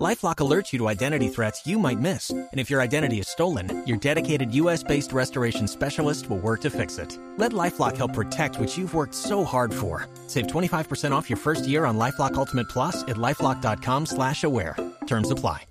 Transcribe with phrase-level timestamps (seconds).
[0.00, 3.86] LifeLock alerts you to identity threats you might miss, and if your identity is stolen,
[3.86, 7.18] your dedicated U.S.-based restoration specialist will work to fix it.
[7.36, 10.08] Let LifeLock help protect what you've worked so hard for.
[10.26, 14.76] Save 25% off your first year on LifeLock Ultimate Plus at lifeLock.com/slash-aware.
[15.06, 15.64] Terms apply.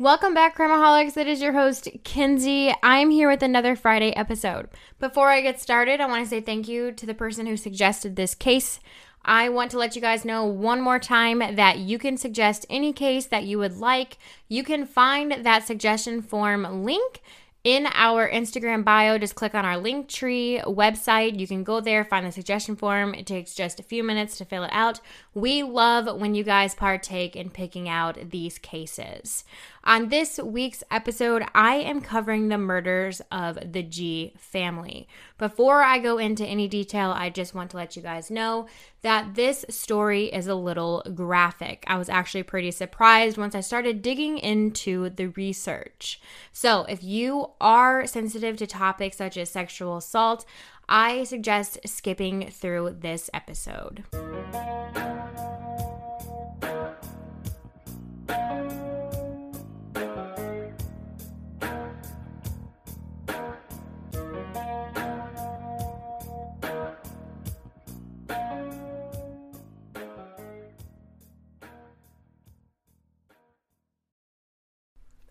[0.00, 1.16] Welcome back, Crimeaholics.
[1.16, 2.72] It is your host, Kinsey.
[2.84, 4.68] I'm here with another Friday episode.
[5.00, 8.14] Before I get started, I want to say thank you to the person who suggested
[8.14, 8.78] this case.
[9.24, 12.92] I want to let you guys know one more time that you can suggest any
[12.92, 14.18] case that you would like.
[14.48, 17.20] You can find that suggestion form link
[17.64, 19.18] in our Instagram bio.
[19.18, 21.38] Just click on our Linktree website.
[21.38, 23.14] You can go there, find the suggestion form.
[23.14, 25.00] It takes just a few minutes to fill it out.
[25.34, 29.44] We love when you guys partake in picking out these cases.
[29.88, 35.08] On this week's episode, I am covering the murders of the Gee family.
[35.38, 38.66] Before I go into any detail, I just want to let you guys know
[39.00, 41.84] that this story is a little graphic.
[41.86, 46.20] I was actually pretty surprised once I started digging into the research.
[46.52, 50.44] So, if you are sensitive to topics such as sexual assault,
[50.86, 54.04] I suggest skipping through this episode.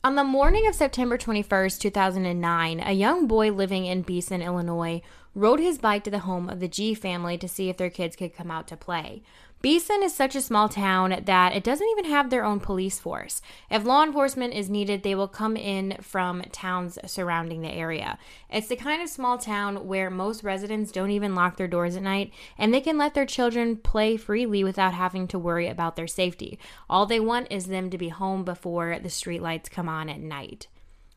[0.07, 5.01] On the morning of September 21st, 2009, a young boy living in Beason, Illinois,
[5.37, 8.15] rode his bike to the home of the Gee family to see if their kids
[8.15, 9.21] could come out to play.
[9.61, 13.41] Beason is such a small town that it doesn't even have their own police force.
[13.69, 18.17] If law enforcement is needed, they will come in from towns surrounding the area.
[18.51, 22.03] It's the kind of small town where most residents don't even lock their doors at
[22.03, 26.07] night and they can let their children play freely without having to worry about their
[26.07, 26.59] safety.
[26.89, 30.67] All they want is them to be home before the streetlights come on at night.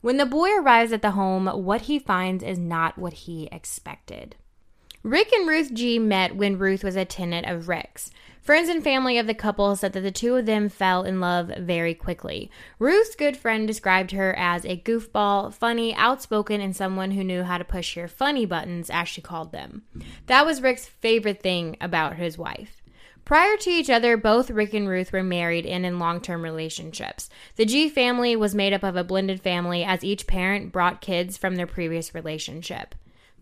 [0.01, 4.37] When the boy arrives at the home, what he finds is not what he expected.
[5.03, 8.11] Rick and Ruth Gee met when Ruth was a tenant of Rick's.
[8.41, 11.53] Friends and family of the couple said that the two of them fell in love
[11.59, 12.51] very quickly.
[12.79, 17.59] Ruth's good friend described her as a goofball, funny, outspoken, and someone who knew how
[17.59, 19.83] to push your funny buttons, as she called them.
[20.27, 22.80] That was Rick's favorite thing about his wife.
[23.31, 27.31] Prior to each other, both Rick and Ruth were married and in long term relationships.
[27.55, 31.37] The Gee family was made up of a blended family as each parent brought kids
[31.37, 32.93] from their previous relationship.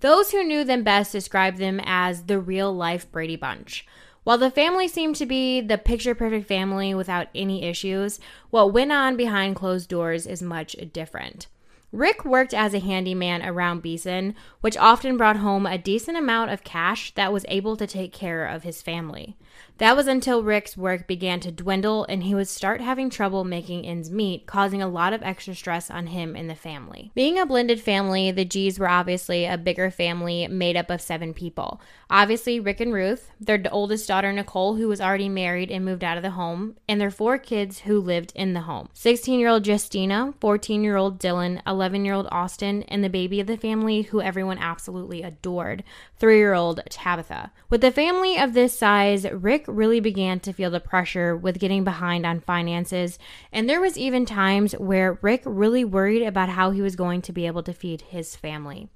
[0.01, 3.87] Those who knew them best described them as the real life Brady Bunch.
[4.25, 8.21] While the family seemed to be the picture perfect family without any issues,
[8.51, 11.47] what went on behind closed doors is much different.
[11.91, 16.63] Rick worked as a handyman around Beason, which often brought home a decent amount of
[16.63, 19.37] cash that was able to take care of his family.
[19.79, 23.87] That was until Rick's work began to dwindle and he would start having trouble making
[23.87, 27.13] ends meet, causing a lot of extra stress on him and the family.
[27.15, 31.33] Being a blended family, the Gee's were obviously a bigger family made up of seven
[31.33, 31.81] people.
[32.11, 36.17] Obviously, Rick and Ruth, their oldest daughter Nicole, who was already married and moved out
[36.17, 39.67] of the home, and their four kids who lived in the home 16 year old
[39.67, 44.03] Justina, 14 year old Dylan, 11 year old Austin, and the baby of the family
[44.03, 45.85] who everyone absolutely adored,
[46.17, 47.53] three year old Tabitha.
[47.71, 51.85] With a family of this size, Rick really began to feel the pressure with getting
[51.85, 53.17] behind on finances,
[53.53, 57.33] and there was even times where Rick really worried about how he was going to
[57.33, 58.89] be able to feed his family.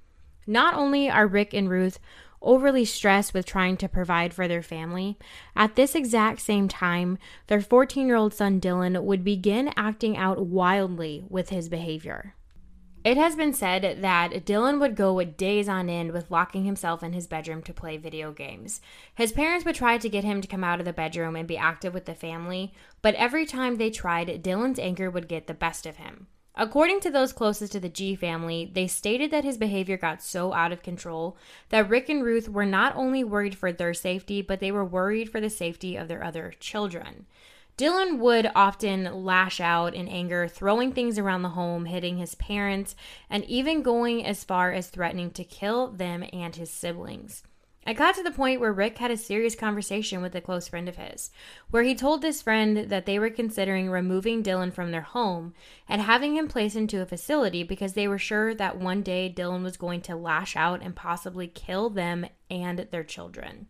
[0.44, 2.00] Not only are Rick and Ruth
[2.42, 5.16] overly stressed with trying to provide for their family,
[5.54, 10.44] at this exact same time, their 14 year old son Dylan would begin acting out
[10.44, 12.34] wildly with his behavior.
[13.04, 17.12] It has been said that Dylan would go days on end with locking himself in
[17.12, 18.80] his bedroom to play video games.
[19.16, 21.56] His parents would try to get him to come out of the bedroom and be
[21.56, 25.84] active with the family, but every time they tried, Dylan's anger would get the best
[25.84, 26.28] of him.
[26.54, 30.52] According to those closest to the Gee family, they stated that his behavior got so
[30.52, 31.36] out of control
[31.70, 35.30] that Rick and Ruth were not only worried for their safety, but they were worried
[35.30, 37.26] for the safety of their other children.
[37.78, 42.94] Dylan would often lash out in anger, throwing things around the home, hitting his parents,
[43.30, 47.42] and even going as far as threatening to kill them and his siblings.
[47.84, 50.88] It got to the point where Rick had a serious conversation with a close friend
[50.88, 51.30] of his,
[51.70, 55.52] where he told this friend that they were considering removing Dylan from their home
[55.88, 59.64] and having him placed into a facility because they were sure that one day Dylan
[59.64, 63.66] was going to lash out and possibly kill them and their children.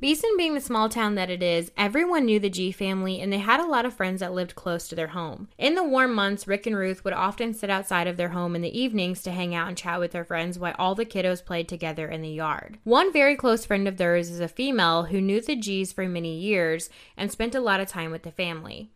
[0.00, 3.38] Beason being the small town that it is, everyone knew the Gee family and they
[3.38, 5.48] had a lot of friends that lived close to their home.
[5.56, 8.60] In the warm months, Rick and Ruth would often sit outside of their home in
[8.60, 11.68] the evenings to hang out and chat with their friends while all the kiddos played
[11.68, 12.78] together in the yard.
[12.82, 16.36] One very close friend of theirs is a female who knew the Gee's for many
[16.36, 18.90] years and spent a lot of time with the family.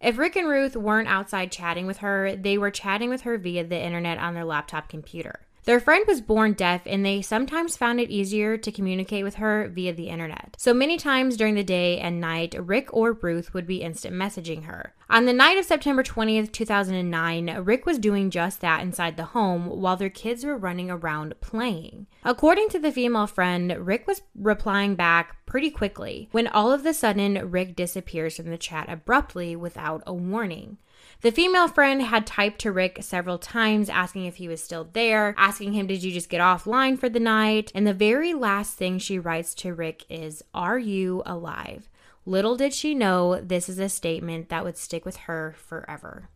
[0.00, 3.64] If Rick and Ruth weren't outside chatting with her, they were chatting with her via
[3.64, 5.40] the internet on their laptop computer.
[5.64, 9.68] Their friend was born deaf and they sometimes found it easier to communicate with her
[9.68, 10.56] via the internet.
[10.58, 14.64] So many times during the day and night, Rick or Ruth would be instant messaging
[14.64, 14.92] her.
[15.08, 19.66] On the night of September 20th, 2009, Rick was doing just that inside the home
[19.66, 22.08] while their kids were running around playing.
[22.24, 26.94] According to the female friend, Rick was replying back pretty quickly when all of a
[26.94, 30.78] sudden Rick disappears from the chat abruptly without a warning.
[31.22, 35.36] The female friend had typed to Rick several times asking if he was still there,
[35.38, 37.70] asking him, Did you just get offline for the night?
[37.76, 41.88] And the very last thing she writes to Rick is, Are you alive?
[42.26, 46.28] Little did she know this is a statement that would stick with her forever.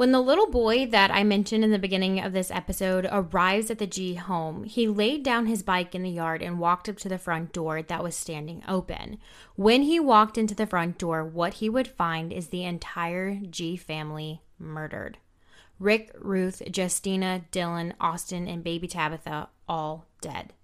[0.00, 3.76] When the little boy that I mentioned in the beginning of this episode arrives at
[3.76, 7.08] the Gee home, he laid down his bike in the yard and walked up to
[7.10, 9.18] the front door that was standing open.
[9.56, 13.76] When he walked into the front door, what he would find is the entire Gee
[13.76, 15.18] family murdered.
[15.78, 20.54] Rick, Ruth, Justina, Dylan, Austin, and baby Tabitha all dead.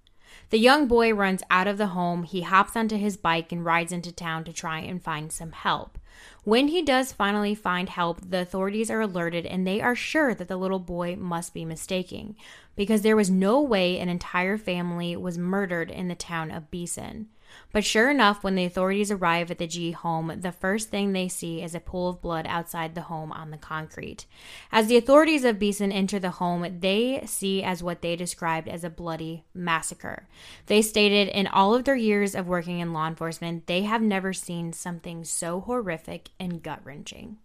[0.51, 2.23] The young boy runs out of the home.
[2.23, 5.99] He hops onto his bike and rides into town to try and find some help.
[6.45, 10.49] When he does finally find help, the authorities are alerted and they are sure that
[10.49, 12.37] the little boy must be mistaking
[12.77, 17.29] because there was no way an entire family was murdered in the town of Beason.
[17.73, 21.29] But sure enough, when the authorities arrive at the Gee home, the first thing they
[21.29, 24.27] see is a pool of blood outside the home on the concrete.
[24.73, 28.85] As the authorities of Beason enter the home, they see as what they described as
[28.85, 30.27] a bloody massacre.
[30.67, 34.33] They stated in all of their years of working in law enforcement, they have never
[34.33, 37.39] seen something so horrific and gut wrenching.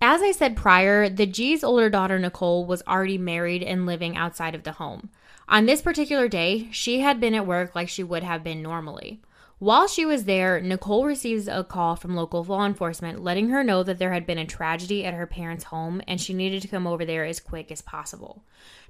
[0.00, 4.54] As I said prior, the Gee's older daughter Nicole was already married and living outside
[4.54, 5.10] of the home.
[5.48, 9.20] On this particular day, she had been at work like she would have been normally.
[9.58, 13.82] While she was there, Nicole receives a call from local law enforcement letting her know
[13.84, 16.86] that there had been a tragedy at her parents' home and she needed to come
[16.86, 18.42] over there as quick as possible.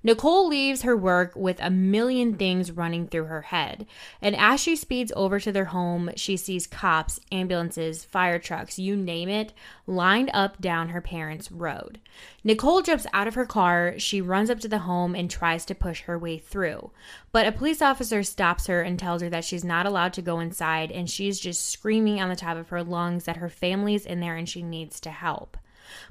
[0.07, 3.89] Nicole leaves her work with a million things running through her head.
[4.23, 8.95] And as she speeds over to their home, she sees cops, ambulances, fire trucks, you
[8.95, 9.53] name it,
[9.85, 11.99] lined up down her parents' road.
[12.45, 13.95] Nicole jumps out of her car.
[13.99, 16.93] She runs up to the home and tries to push her way through.
[17.33, 20.39] But a police officer stops her and tells her that she's not allowed to go
[20.39, 24.21] inside and she's just screaming on the top of her lungs that her family's in
[24.21, 25.57] there and she needs to help.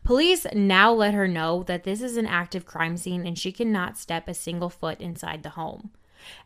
[0.04, 3.98] Police now let her know that this is an active crime scene and she cannot
[3.98, 5.92] step a single foot inside the home.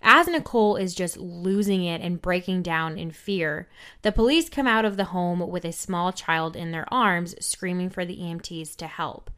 [0.01, 3.67] As Nicole is just losing it and breaking down in fear,
[4.01, 7.89] the police come out of the home with a small child in their arms, screaming
[7.89, 9.29] for the EMTs to help.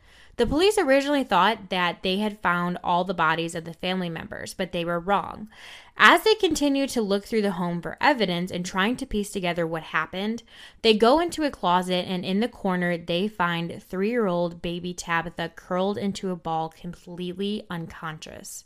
[0.42, 4.56] The police originally thought that they had found all the bodies of the family members,
[4.56, 5.50] but they were wrong.
[5.98, 9.68] As they continue to look through the home for evidence and trying to piece together
[9.68, 10.42] what happened,
[10.82, 14.96] they go into a closet and in the corner they find three year old baby
[14.96, 18.66] Tabitha curled into a ball, completely unconscious.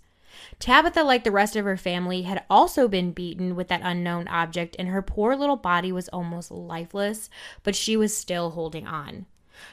[0.60, 4.78] Tabitha, like the rest of her family, had also been beaten with that unknown object,
[4.80, 7.30] and her poor little body was almost lifeless,
[7.64, 9.26] but she was still holding on.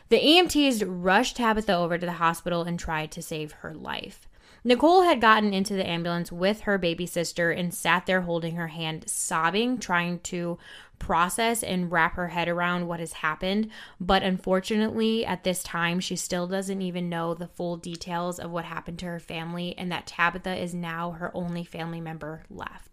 [0.08, 4.28] The EMTs rushed Tabitha over to the hospital and tried to save her life.
[4.64, 8.68] Nicole had gotten into the ambulance with her baby sister and sat there holding her
[8.68, 10.56] hand, sobbing, trying to
[11.00, 13.68] process and wrap her head around what has happened.
[14.00, 18.64] But unfortunately, at this time, she still doesn't even know the full details of what
[18.64, 22.91] happened to her family and that Tabitha is now her only family member left.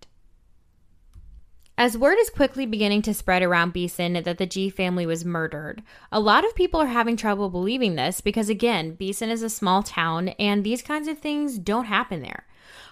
[1.80, 5.82] As word is quickly beginning to spread around Beason that the Gee family was murdered,
[6.12, 9.82] a lot of people are having trouble believing this because, again, Beason is a small
[9.82, 12.46] town and these kinds of things don't happen there.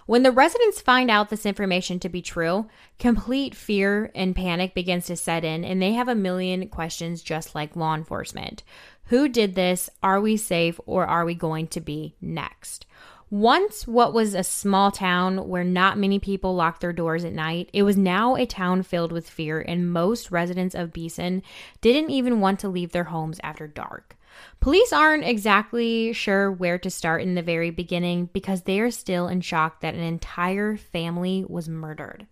[0.05, 5.07] When the residents find out this information to be true, complete fear and panic begins
[5.07, 8.63] to set in, and they have a million questions just like law enforcement.
[9.07, 9.89] Who did this?
[10.01, 12.85] Are we safe or are we going to be next?
[13.29, 17.69] Once, what was a small town where not many people locked their doors at night,
[17.73, 21.43] it was now a town filled with fear, and most residents of Beason
[21.81, 24.15] didn't even want to leave their homes after dark.
[24.61, 29.27] Police aren't exactly sure where to start in the very beginning because they are still
[29.27, 32.27] in shock that an entire family was murdered.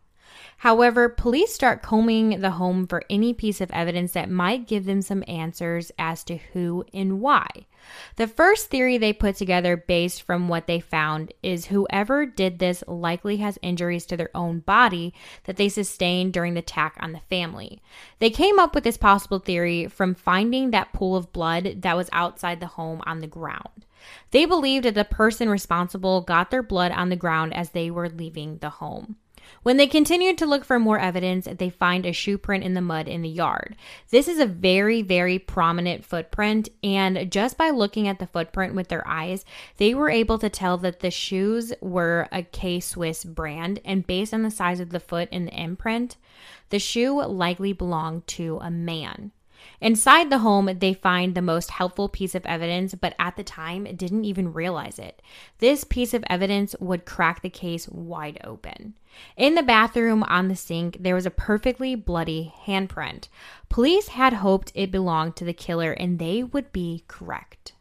[0.57, 5.01] However, police start combing the home for any piece of evidence that might give them
[5.01, 7.47] some answers as to who and why.
[8.15, 12.83] The first theory they put together based from what they found is whoever did this
[12.87, 17.19] likely has injuries to their own body that they sustained during the attack on the
[17.19, 17.81] family.
[18.19, 22.09] They came up with this possible theory from finding that pool of blood that was
[22.11, 23.85] outside the home on the ground.
[24.31, 28.09] They believed that the person responsible got their blood on the ground as they were
[28.09, 29.17] leaving the home.
[29.63, 32.81] When they continued to look for more evidence, they find a shoe print in the
[32.81, 33.75] mud in the yard.
[34.09, 38.89] This is a very, very prominent footprint, and just by looking at the footprint with
[38.89, 39.43] their eyes,
[39.77, 44.33] they were able to tell that the shoes were a K Swiss brand, and based
[44.33, 46.17] on the size of the foot and the imprint,
[46.69, 49.31] the shoe likely belonged to a man.
[49.81, 53.83] Inside the home, they find the most helpful piece of evidence, but at the time
[53.95, 55.21] didn't even realize it.
[55.59, 58.95] This piece of evidence would crack the case wide open.
[59.37, 63.27] In the bathroom on the sink, there was a perfectly bloody handprint.
[63.69, 67.73] Police had hoped it belonged to the killer, and they would be correct.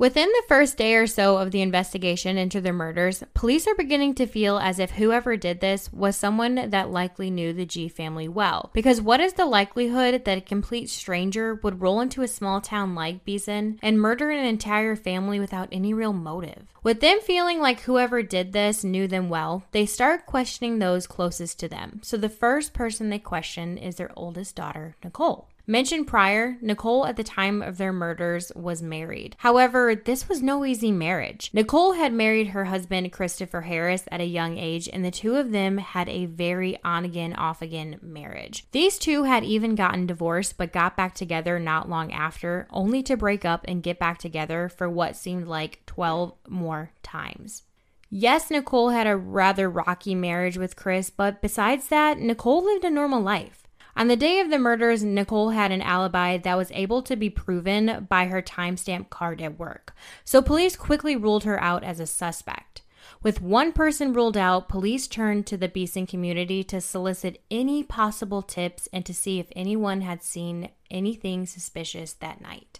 [0.00, 4.14] Within the first day or so of the investigation into the murders, police are beginning
[4.14, 8.28] to feel as if whoever did this was someone that likely knew the Gee family
[8.28, 8.70] well.
[8.72, 12.94] Because what is the likelihood that a complete stranger would roll into a small town
[12.94, 16.68] like Beason and murder an entire family without any real motive?
[16.84, 21.58] With them feeling like whoever did this knew them well, they start questioning those closest
[21.58, 22.02] to them.
[22.04, 25.48] So the first person they question is their oldest daughter, Nicole.
[25.70, 29.36] Mentioned prior, Nicole at the time of their murders was married.
[29.40, 31.50] However, this was no easy marriage.
[31.52, 35.50] Nicole had married her husband, Christopher Harris, at a young age, and the two of
[35.50, 38.64] them had a very on again, off again marriage.
[38.72, 43.18] These two had even gotten divorced but got back together not long after, only to
[43.18, 47.64] break up and get back together for what seemed like 12 more times.
[48.08, 52.90] Yes, Nicole had a rather rocky marriage with Chris, but besides that, Nicole lived a
[52.90, 53.67] normal life.
[53.98, 57.28] On the day of the murders, Nicole had an alibi that was able to be
[57.28, 59.92] proven by her timestamp card at work,
[60.24, 62.82] so police quickly ruled her out as a suspect.
[63.24, 68.40] With one person ruled out, police turned to the Beason community to solicit any possible
[68.40, 72.78] tips and to see if anyone had seen anything suspicious that night.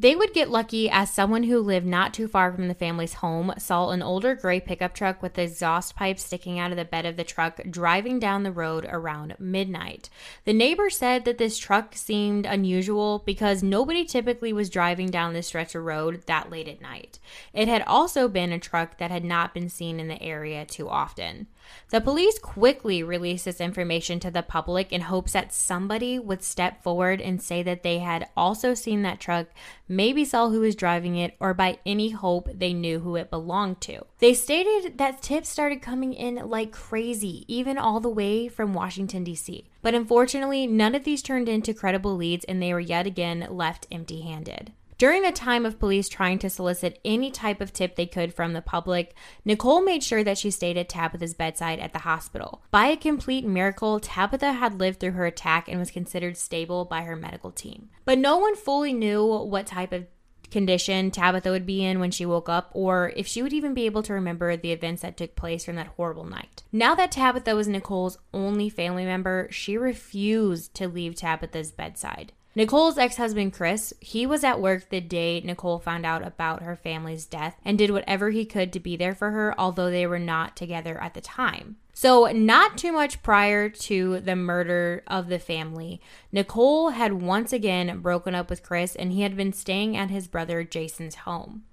[0.00, 3.52] They would get lucky as someone who lived not too far from the family's home
[3.58, 7.18] saw an older gray pickup truck with exhaust pipes sticking out of the bed of
[7.18, 10.08] the truck driving down the road around midnight.
[10.46, 15.48] The neighbor said that this truck seemed unusual because nobody typically was driving down this
[15.48, 17.18] stretch of road that late at night.
[17.52, 20.88] It had also been a truck that had not been seen in the area too
[20.88, 21.46] often.
[21.90, 26.82] The police quickly released this information to the public in hopes that somebody would step
[26.82, 29.46] forward and say that they had also seen that truck,
[29.88, 33.80] maybe saw who was driving it, or by any hope they knew who it belonged
[33.82, 34.04] to.
[34.18, 39.24] They stated that tips started coming in like crazy, even all the way from Washington,
[39.24, 39.66] D.C.
[39.82, 43.86] But unfortunately, none of these turned into credible leads and they were yet again left
[43.90, 44.72] empty handed.
[45.00, 48.52] During the time of police trying to solicit any type of tip they could from
[48.52, 49.14] the public,
[49.46, 52.60] Nicole made sure that she stayed at Tabitha's bedside at the hospital.
[52.70, 57.04] By a complete miracle, Tabitha had lived through her attack and was considered stable by
[57.04, 57.88] her medical team.
[58.04, 60.04] But no one fully knew what type of
[60.50, 63.86] condition Tabitha would be in when she woke up, or if she would even be
[63.86, 66.62] able to remember the events that took place from that horrible night.
[66.72, 72.34] Now that Tabitha was Nicole's only family member, she refused to leave Tabitha's bedside.
[72.56, 76.74] Nicole's ex husband, Chris, he was at work the day Nicole found out about her
[76.74, 80.18] family's death and did whatever he could to be there for her, although they were
[80.18, 81.76] not together at the time.
[81.94, 86.00] So, not too much prior to the murder of the family,
[86.32, 90.26] Nicole had once again broken up with Chris and he had been staying at his
[90.26, 91.64] brother Jason's home.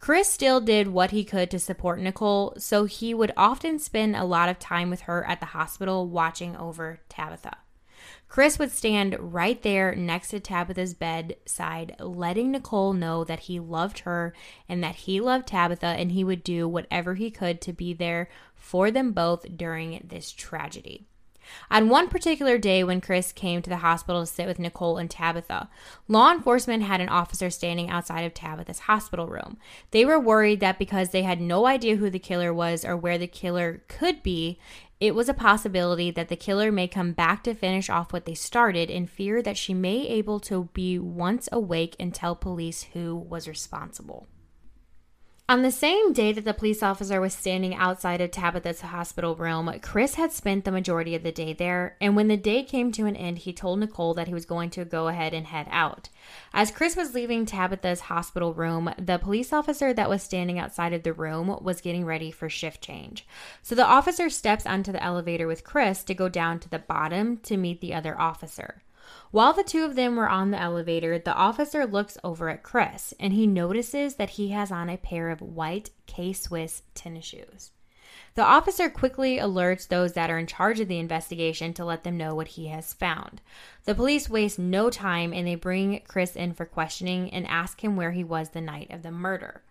[0.00, 4.24] Chris still did what he could to support Nicole, so he would often spend a
[4.24, 7.58] lot of time with her at the hospital watching over Tabitha.
[8.28, 14.00] Chris would stand right there next to Tabitha's bedside, letting Nicole know that he loved
[14.00, 14.34] her
[14.68, 18.28] and that he loved Tabitha, and he would do whatever he could to be there
[18.54, 21.06] for them both during this tragedy.
[21.70, 25.10] On one particular day, when Chris came to the hospital to sit with Nicole and
[25.10, 25.68] Tabitha,
[26.08, 29.58] law enforcement had an officer standing outside of Tabitha's hospital room.
[29.90, 33.18] They were worried that because they had no idea who the killer was or where
[33.18, 34.58] the killer could be,
[35.00, 38.34] it was a possibility that the killer may come back to finish off what they
[38.34, 43.14] started in fear that she may able to be once awake and tell police who
[43.14, 44.28] was responsible.
[45.46, 49.70] On the same day that the police officer was standing outside of Tabitha's hospital room,
[49.82, 53.04] Chris had spent the majority of the day there, and when the day came to
[53.04, 56.08] an end, he told Nicole that he was going to go ahead and head out.
[56.54, 61.02] As Chris was leaving Tabitha's hospital room, the police officer that was standing outside of
[61.02, 63.26] the room was getting ready for shift change.
[63.60, 67.36] So the officer steps onto the elevator with Chris to go down to the bottom
[67.42, 68.83] to meet the other officer.
[69.30, 73.12] While the two of them were on the elevator, the officer looks over at Chris
[73.18, 77.70] and he notices that he has on a pair of white K Swiss tennis shoes.
[78.34, 82.16] The officer quickly alerts those that are in charge of the investigation to let them
[82.16, 83.40] know what he has found.
[83.84, 87.96] The police waste no time and they bring Chris in for questioning and ask him
[87.96, 89.62] where he was the night of the murder.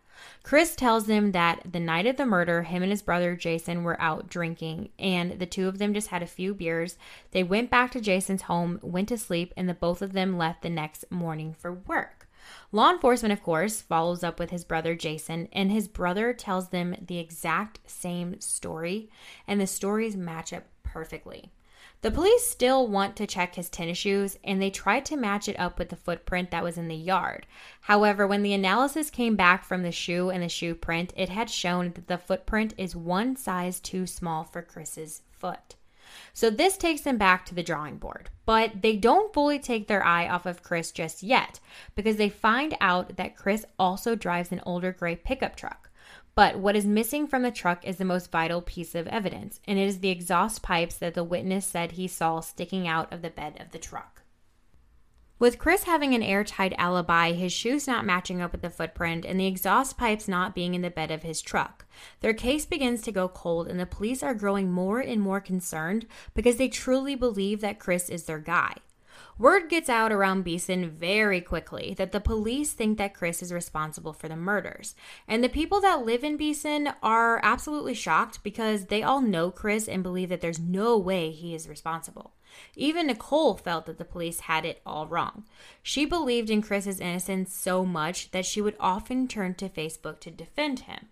[0.44, 4.00] Chris tells them that the night of the murder, him and his brother Jason were
[4.02, 6.98] out drinking, and the two of them just had a few beers.
[7.32, 10.62] They went back to Jason's home, went to sleep, and the both of them left
[10.62, 12.28] the next morning for work.
[12.72, 16.96] Law enforcement, of course, follows up with his brother Jason, and his brother tells them
[17.00, 19.10] the exact same story,
[19.48, 21.52] and the stories match up perfectly.
[22.04, 25.58] The police still want to check his tennis shoes and they tried to match it
[25.58, 27.48] up with the footprint that was in the yard.
[27.80, 31.50] However, when the analysis came back from the shoe and the shoe print, it had
[31.50, 35.76] shown that the footprint is one size too small for Chris's foot.
[36.34, 38.30] So this takes them back to the drawing board.
[38.46, 41.62] But they don't fully take their eye off of Chris just yet
[41.96, 45.90] because they find out that Chris also drives an older gray pickup truck.
[46.36, 49.78] But what is missing from the truck is the most vital piece of evidence, and
[49.78, 53.30] it is the exhaust pipes that the witness said he saw sticking out of the
[53.30, 54.24] bed of the truck.
[55.38, 59.40] With Chris having an airtight alibi, his shoes not matching up with the footprint, and
[59.40, 61.86] the exhaust pipes not being in the bed of his truck,
[62.22, 66.08] their case begins to go cold, and the police are growing more and more concerned
[66.34, 68.76] because they truly believe that Chris is their guy.
[69.38, 74.14] Word gets out around Beason very quickly that the police think that Chris is responsible
[74.14, 74.94] for the murders.
[75.28, 79.88] And the people that live in Beason are absolutely shocked because they all know Chris
[79.88, 82.34] and believe that there's no way he is responsible.
[82.76, 85.46] Even Nicole felt that the police had it all wrong.
[85.82, 90.30] She believed in Chris's innocence so much that she would often turn to Facebook to
[90.30, 91.08] defend him.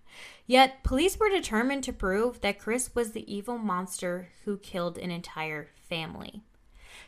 [0.45, 5.09] Yet, police were determined to prove that Chris was the evil monster who killed an
[5.09, 6.43] entire family.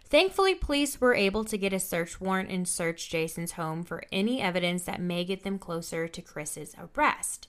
[0.06, 4.42] Thankfully, police were able to get a search warrant and search Jason's home for any
[4.42, 7.48] evidence that may get them closer to Chris's arrest.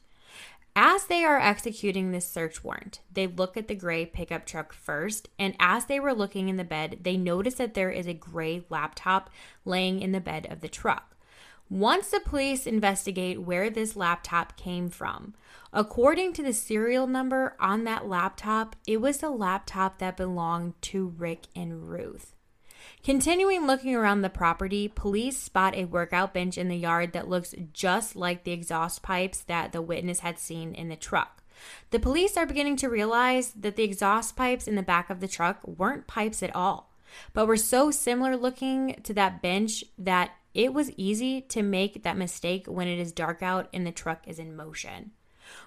[0.76, 5.28] As they are executing this search warrant, they look at the gray pickup truck first,
[5.38, 8.64] and as they were looking in the bed, they notice that there is a gray
[8.70, 9.30] laptop
[9.64, 11.14] laying in the bed of the truck.
[11.70, 15.32] Once the police investigate where this laptop came from,
[15.72, 21.14] according to the serial number on that laptop, it was the laptop that belonged to
[21.16, 22.34] Rick and Ruth.
[23.04, 27.54] Continuing looking around the property, police spot a workout bench in the yard that looks
[27.74, 31.42] just like the exhaust pipes that the witness had seen in the truck.
[31.90, 35.28] The police are beginning to realize that the exhaust pipes in the back of the
[35.28, 36.94] truck weren't pipes at all,
[37.34, 42.16] but were so similar looking to that bench that it was easy to make that
[42.16, 45.10] mistake when it is dark out and the truck is in motion.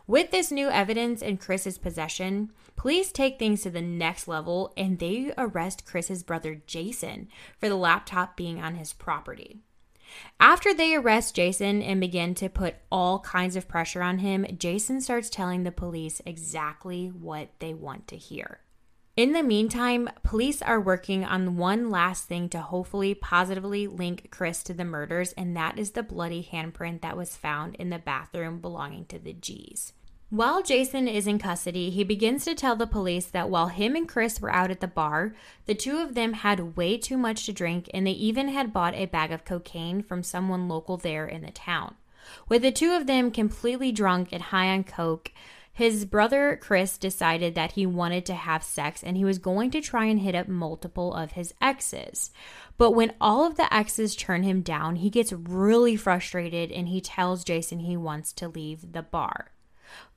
[0.06, 5.00] With this new evidence in Chris's possession, police take things to the next level and
[5.00, 7.28] they arrest Chris's brother Jason
[7.60, 9.60] for the laptop being on his property.
[10.40, 15.02] After they arrest Jason and begin to put all kinds of pressure on him, Jason
[15.02, 18.60] starts telling the police exactly what they want to hear.
[19.18, 24.62] In the meantime, police are working on one last thing to hopefully positively link Chris
[24.62, 28.60] to the murders, and that is the bloody handprint that was found in the bathroom
[28.60, 29.94] belonging to the Gee's.
[30.30, 34.08] While Jason is in custody, he begins to tell the police that while him and
[34.08, 35.34] Chris were out at the bar,
[35.66, 38.94] the two of them had way too much to drink and they even had bought
[38.94, 41.96] a bag of cocaine from someone local there in the town.
[42.50, 45.32] With the two of them completely drunk and high on coke,
[45.78, 49.80] his brother Chris decided that he wanted to have sex and he was going to
[49.80, 52.32] try and hit up multiple of his exes.
[52.80, 57.00] But when all of the exes turn him down, he gets really frustrated and he
[57.00, 59.52] tells Jason he wants to leave the bar.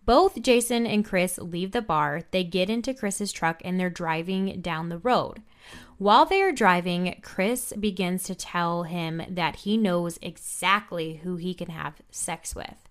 [0.06, 4.62] Both Jason and Chris leave the bar, they get into Chris's truck, and they're driving
[4.62, 5.42] down the road.
[5.98, 11.52] While they are driving, Chris begins to tell him that he knows exactly who he
[11.52, 12.88] can have sex with.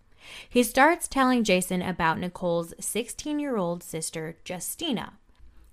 [0.49, 5.13] He starts telling Jason about Nicole's 16 year old sister, Justina.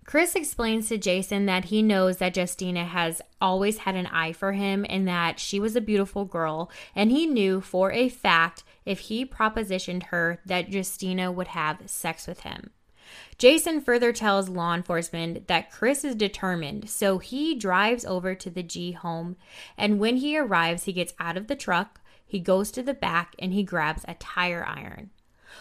[0.06, 4.52] Chris explains to Jason that he knows that Justina has always had an eye for
[4.52, 9.00] him and that she was a beautiful girl, and he knew for a fact if
[9.00, 12.70] he propositioned her that Justina would have sex with him.
[13.36, 18.62] Jason further tells law enforcement that Chris is determined, so he drives over to the
[18.62, 19.36] Gee home,
[19.76, 23.34] and when he arrives, he gets out of the truck, he goes to the back
[23.38, 25.10] and he grabs a tire iron.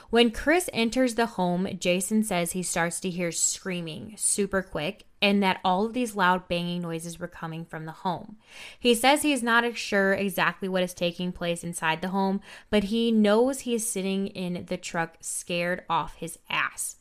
[0.10, 5.42] When Chris enters the home, Jason says he starts to hear screaming super quick and
[5.42, 8.38] that all of these loud banging noises were coming from the home.
[8.80, 13.12] He says he's not sure exactly what is taking place inside the home, but he
[13.12, 16.98] knows he is sitting in the truck scared off his ass.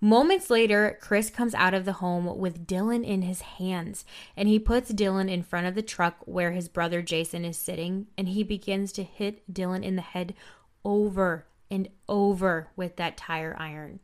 [0.00, 4.04] Moments later, Chris comes out of the home with Dylan in his hands,
[4.36, 8.06] and he puts Dylan in front of the truck where his brother Jason is sitting,
[8.16, 10.34] and he begins to hit Dylan in the head
[10.84, 13.98] over and over with that tire iron.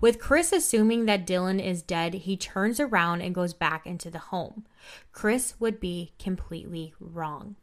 [0.00, 4.18] With Chris assuming that Dylan is dead, he turns around and goes back into the
[4.18, 4.64] home.
[5.12, 7.54] Chris would be completely wrong.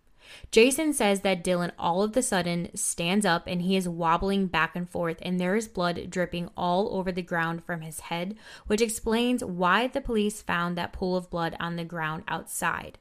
[0.52, 4.76] Jason says that Dylan all of the sudden stands up and he is wobbling back
[4.76, 8.36] and forth, and there is blood dripping all over the ground from his head,
[8.68, 12.98] which explains why the police found that pool of blood on the ground outside.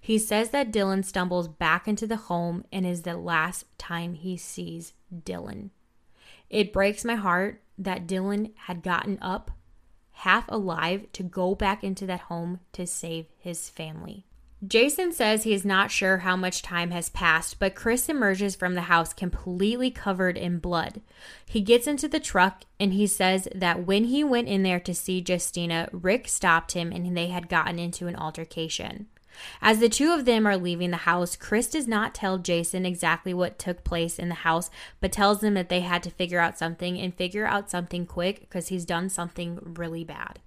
[0.00, 4.36] He says that Dylan stumbles back into the home and is the last time he
[4.36, 5.70] sees Dylan.
[6.48, 9.50] It breaks my heart that Dylan had gotten up
[10.12, 14.24] half alive to go back into that home to save his family.
[14.66, 18.74] Jason says he is not sure how much time has passed, but Chris emerges from
[18.74, 21.02] the house completely covered in blood.
[21.46, 24.94] He gets into the truck and he says that when he went in there to
[24.94, 29.08] see Justina, Rick stopped him and they had gotten into an altercation.
[29.60, 33.34] As the two of them are leaving the house, Chris does not tell Jason exactly
[33.34, 34.70] what took place in the house,
[35.02, 38.40] but tells them that they had to figure out something and figure out something quick
[38.40, 40.40] because he's done something really bad.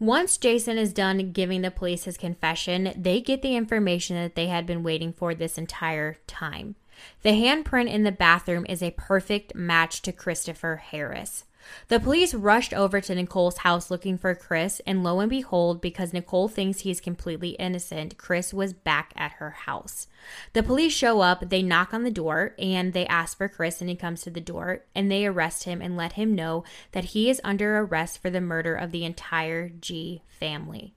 [0.00, 4.46] Once Jason is done giving the police his confession, they get the information that they
[4.46, 6.76] had been waiting for this entire time.
[7.22, 11.44] The handprint in the bathroom is a perfect match to Christopher Harris.
[11.88, 16.12] The police rushed over to Nicole's house looking for Chris, and lo and behold, because
[16.12, 20.06] Nicole thinks he's completely innocent, Chris was back at her house.
[20.52, 23.88] The police show up, they knock on the door, and they ask for Chris, and
[23.88, 27.30] he comes to the door, and they arrest him and let him know that he
[27.30, 30.94] is under arrest for the murder of the entire Gee family.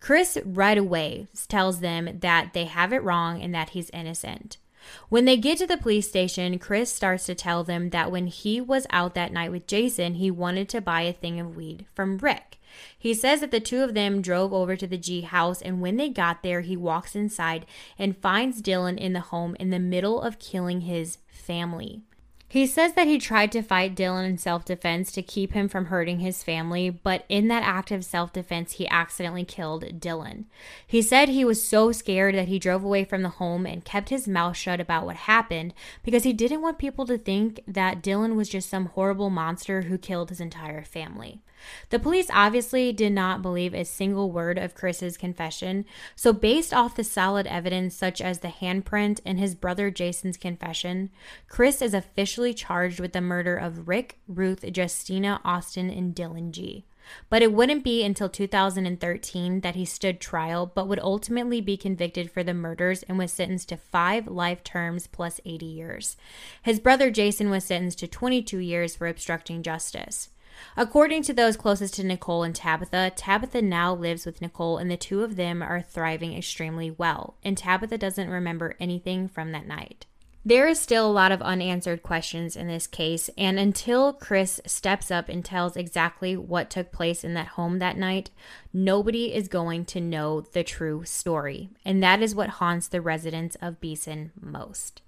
[0.00, 4.56] Chris right away tells them that they have it wrong and that he's innocent.
[5.08, 8.60] When they get to the police station, Chris starts to tell them that when he
[8.60, 12.18] was out that night with Jason, he wanted to buy a thing of weed from
[12.18, 12.58] Rick.
[12.98, 15.96] He says that the two of them drove over to the Gee house, and when
[15.96, 17.66] they got there, he walks inside
[17.98, 22.02] and finds Dylan in the home in the middle of killing his family.
[22.50, 25.84] He says that he tried to fight Dylan in self defense to keep him from
[25.84, 30.46] hurting his family, but in that act of self defense, he accidentally killed Dylan.
[30.84, 34.08] He said he was so scared that he drove away from the home and kept
[34.08, 38.34] his mouth shut about what happened because he didn't want people to think that Dylan
[38.34, 41.42] was just some horrible monster who killed his entire family.
[41.90, 46.96] The police obviously did not believe a single word of Chris's confession, so based off
[46.96, 51.10] the solid evidence such as the handprint and his brother Jason's confession,
[51.48, 56.84] Chris is officially charged with the murder of Rick, Ruth, Justina, Austin, and Dylan Gee.
[57.28, 62.30] But it wouldn't be until 2013 that he stood trial, but would ultimately be convicted
[62.30, 66.16] for the murders and was sentenced to five life terms plus 80 years.
[66.62, 70.30] His brother Jason was sentenced to 22 years for obstructing justice.
[70.76, 74.96] According to those closest to Nicole and Tabitha, Tabitha now lives with Nicole and the
[74.96, 80.06] two of them are thriving extremely well, and Tabitha doesn't remember anything from that night.
[80.42, 85.10] There is still a lot of unanswered questions in this case, and until Chris steps
[85.10, 88.30] up and tells exactly what took place in that home that night,
[88.72, 91.68] nobody is going to know the true story.
[91.84, 95.02] And that is what haunts the residents of Beason most.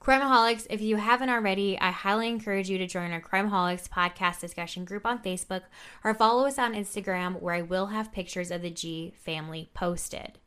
[0.00, 4.84] Crimeaholics, if you haven't already, I highly encourage you to join our Crimeaholics podcast discussion
[4.84, 5.62] group on Facebook
[6.04, 10.38] or follow us on Instagram where I will have pictures of the Gee family posted.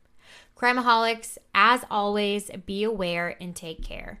[0.56, 4.20] Crimeaholics, as always, be aware and take care.